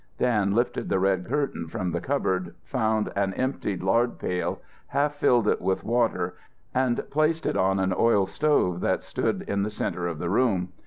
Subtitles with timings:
[0.17, 5.47] Dan lifted the red curtain from the cupboard, found an emptied lard pail, half filled
[5.47, 6.33] it with water
[6.73, 10.69] and placed it on an oil stove that stood in the center of the room.